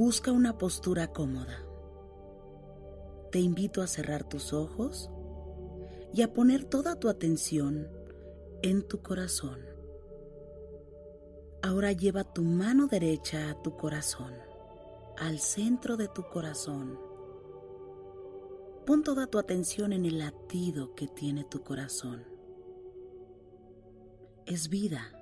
Busca 0.00 0.32
una 0.32 0.56
postura 0.56 1.08
cómoda. 1.08 1.62
Te 3.30 3.38
invito 3.38 3.82
a 3.82 3.86
cerrar 3.86 4.26
tus 4.26 4.54
ojos 4.54 5.10
y 6.14 6.22
a 6.22 6.32
poner 6.32 6.64
toda 6.64 6.98
tu 6.98 7.10
atención 7.10 7.86
en 8.62 8.88
tu 8.88 9.02
corazón. 9.02 9.60
Ahora 11.62 11.92
lleva 11.92 12.24
tu 12.24 12.40
mano 12.40 12.86
derecha 12.86 13.50
a 13.50 13.60
tu 13.60 13.76
corazón, 13.76 14.32
al 15.18 15.38
centro 15.38 15.98
de 15.98 16.08
tu 16.08 16.22
corazón. 16.22 16.98
Pon 18.86 19.02
toda 19.02 19.26
tu 19.26 19.38
atención 19.38 19.92
en 19.92 20.06
el 20.06 20.18
latido 20.18 20.94
que 20.94 21.08
tiene 21.08 21.44
tu 21.44 21.62
corazón. 21.62 22.24
Es 24.46 24.70
vida. 24.70 25.12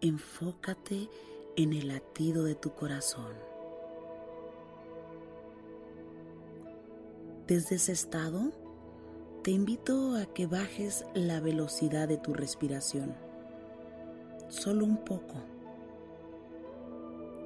Enfócate 0.00 1.10
en 1.56 1.72
el 1.72 1.88
latido 1.88 2.44
de 2.44 2.54
tu 2.54 2.74
corazón. 2.74 3.34
Desde 7.46 7.76
ese 7.76 7.92
estado, 7.92 8.52
te 9.42 9.50
invito 9.50 10.16
a 10.16 10.26
que 10.26 10.46
bajes 10.46 11.04
la 11.14 11.40
velocidad 11.40 12.08
de 12.08 12.16
tu 12.16 12.32
respiración. 12.32 13.14
Solo 14.48 14.84
un 14.84 14.98
poco. 14.98 15.34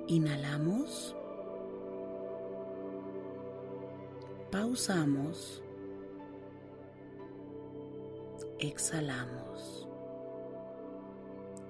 Inhalamos. 0.07 1.17
Pausamos. 4.53 5.62
Exhalamos. 8.59 9.89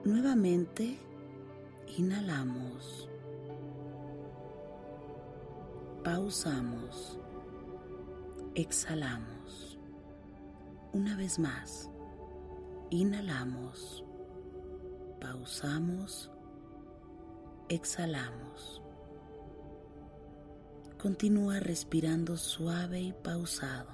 Nuevamente 0.04 0.98
inhalamos. 1.86 3.08
Pausamos. 6.04 7.18
Exhalamos. 8.54 9.78
Una 10.92 11.16
vez 11.16 11.38
más. 11.38 11.90
Inhalamos. 12.90 14.04
Pausamos. 15.20 16.30
Exhalamos. 17.68 18.82
Continúa 20.98 21.60
respirando 21.60 22.36
suave 22.36 23.00
y 23.00 23.12
pausado. 23.12 23.90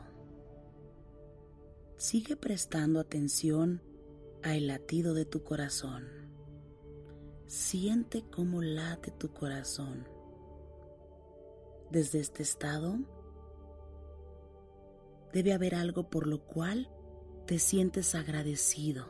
Sigue 1.97 2.37
prestando 2.37 3.01
atención 3.01 3.83
al 4.43 4.67
latido 4.67 5.15
de 5.15 5.25
tu 5.25 5.43
corazón. 5.43 6.22
Siente 7.53 8.25
cómo 8.31 8.63
late 8.63 9.11
tu 9.11 9.35
corazón. 9.35 10.09
Desde 11.91 12.19
este 12.19 12.43
estado 12.43 12.99
debe 15.35 15.53
haber 15.53 15.75
algo 15.75 16.09
por 16.09 16.27
lo 16.27 16.47
cual 16.47 16.89
te 17.47 17.59
sientes 17.59 18.15
agradecido, 18.15 19.05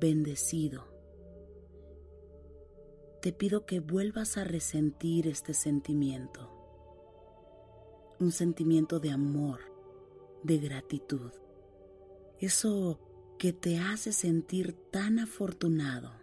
bendecido. 0.00 0.86
Te 3.20 3.30
pido 3.34 3.66
que 3.66 3.80
vuelvas 3.80 4.38
a 4.38 4.44
resentir 4.44 5.28
este 5.28 5.52
sentimiento, 5.52 6.50
un 8.20 8.32
sentimiento 8.32 9.00
de 9.00 9.10
amor, 9.10 9.60
de 10.42 10.56
gratitud, 10.56 11.32
eso 12.38 12.98
que 13.38 13.52
te 13.52 13.76
hace 13.76 14.14
sentir 14.14 14.72
tan 14.90 15.18
afortunado 15.18 16.19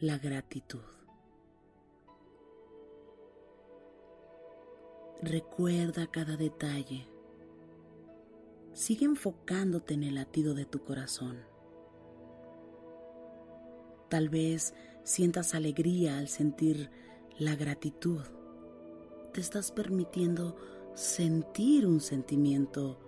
la 0.00 0.16
gratitud. 0.16 0.78
Recuerda 5.20 6.06
cada 6.06 6.36
detalle. 6.36 7.08
Sigue 8.72 9.06
enfocándote 9.06 9.94
en 9.94 10.04
el 10.04 10.14
latido 10.14 10.54
de 10.54 10.66
tu 10.66 10.84
corazón. 10.84 11.38
Tal 14.08 14.28
vez 14.28 14.72
sientas 15.02 15.56
alegría 15.56 16.18
al 16.18 16.28
sentir 16.28 16.90
la 17.36 17.56
gratitud. 17.56 18.22
Te 19.32 19.40
estás 19.40 19.72
permitiendo 19.72 20.56
sentir 20.94 21.88
un 21.88 22.00
sentimiento 22.00 23.00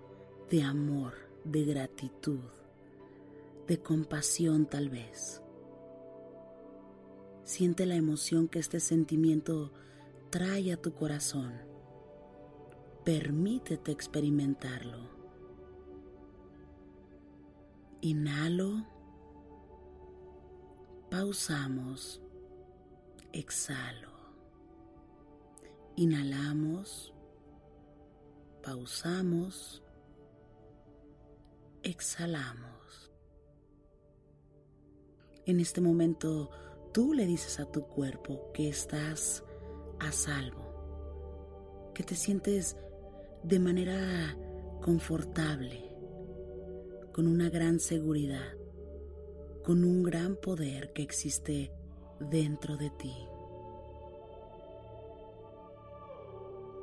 de 0.50 0.64
amor, 0.64 1.14
de 1.44 1.64
gratitud, 1.64 2.50
de 3.68 3.80
compasión 3.80 4.66
tal 4.66 4.90
vez. 4.90 5.40
Siente 7.44 7.86
la 7.86 7.96
emoción 7.96 8.48
que 8.48 8.58
este 8.58 8.80
sentimiento 8.80 9.72
trae 10.30 10.72
a 10.72 10.76
tu 10.76 10.92
corazón. 10.94 11.52
Permítete 13.04 13.90
experimentarlo. 13.90 15.08
Inhalo. 18.02 18.86
Pausamos. 21.10 22.22
Exhalo. 23.32 24.10
Inhalamos. 25.96 27.12
Pausamos. 28.62 29.82
Exhalamos. 31.82 33.10
En 35.46 35.60
este 35.60 35.80
momento 35.80 36.50
tú 36.92 37.14
le 37.14 37.26
dices 37.26 37.60
a 37.60 37.66
tu 37.66 37.82
cuerpo 37.86 38.50
que 38.52 38.68
estás 38.68 39.44
a 39.98 40.12
salvo, 40.12 41.92
que 41.94 42.02
te 42.02 42.14
sientes 42.14 42.76
de 43.42 43.58
manera 43.58 44.36
confortable, 44.80 45.88
con 47.12 47.26
una 47.26 47.50
gran 47.50 47.80
seguridad, 47.80 48.54
con 49.64 49.84
un 49.84 50.02
gran 50.02 50.36
poder 50.36 50.92
que 50.92 51.02
existe 51.02 51.72
dentro 52.18 52.76
de 52.76 52.90
ti. 52.90 53.14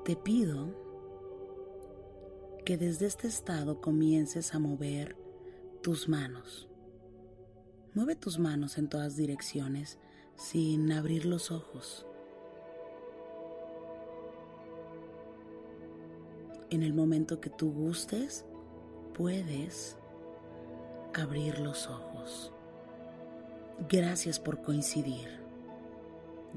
Te 0.05 0.15
pido 0.15 0.87
que 2.63 2.77
desde 2.77 3.07
este 3.07 3.27
estado 3.27 3.81
comiences 3.81 4.53
a 4.53 4.59
mover 4.59 5.17
tus 5.81 6.07
manos 6.07 6.66
Mueve 7.97 8.15
tus 8.15 8.37
manos 8.37 8.77
en 8.77 8.89
todas 8.89 9.15
direcciones 9.15 9.97
sin 10.35 10.91
abrir 10.91 11.25
los 11.25 11.49
ojos. 11.49 12.05
En 16.69 16.83
el 16.83 16.93
momento 16.93 17.41
que 17.41 17.49
tú 17.49 17.71
gustes, 17.73 18.45
puedes 19.15 19.97
abrir 21.15 21.57
los 21.57 21.87
ojos. 21.87 22.53
Gracias 23.89 24.39
por 24.39 24.61
coincidir. 24.61 25.41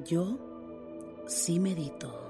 Yo 0.04 1.24
sí 1.26 1.58
medito. 1.58 2.29